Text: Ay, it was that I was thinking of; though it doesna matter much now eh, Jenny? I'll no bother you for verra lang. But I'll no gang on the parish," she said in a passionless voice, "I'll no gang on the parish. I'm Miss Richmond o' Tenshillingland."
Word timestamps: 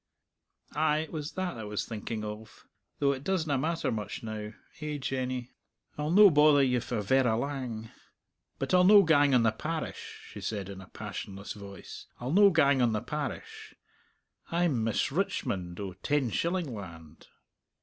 Ay, 0.75 0.97
it 1.01 1.11
was 1.13 1.33
that 1.33 1.57
I 1.59 1.63
was 1.63 1.85
thinking 1.85 2.23
of; 2.23 2.65
though 2.97 3.11
it 3.11 3.23
doesna 3.23 3.55
matter 3.59 3.91
much 3.91 4.23
now 4.23 4.51
eh, 4.79 4.97
Jenny? 4.97 5.51
I'll 5.95 6.09
no 6.09 6.31
bother 6.31 6.63
you 6.63 6.79
for 6.79 7.01
verra 7.01 7.37
lang. 7.37 7.91
But 8.57 8.73
I'll 8.73 8.83
no 8.83 9.03
gang 9.03 9.35
on 9.35 9.43
the 9.43 9.51
parish," 9.51 10.23
she 10.31 10.41
said 10.41 10.69
in 10.69 10.81
a 10.81 10.87
passionless 10.89 11.53
voice, 11.53 12.07
"I'll 12.19 12.31
no 12.33 12.49
gang 12.49 12.81
on 12.81 12.93
the 12.93 13.01
parish. 13.03 13.75
I'm 14.49 14.83
Miss 14.83 15.11
Richmond 15.11 15.79
o' 15.79 15.93
Tenshillingland." 15.93 17.27